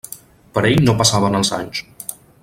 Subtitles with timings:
[0.57, 1.83] Per ell no passaven els anys.